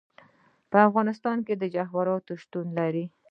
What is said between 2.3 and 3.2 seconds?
شتون لري.